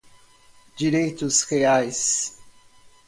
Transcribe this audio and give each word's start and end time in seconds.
direitos 0.75 1.43
reais 1.43 2.35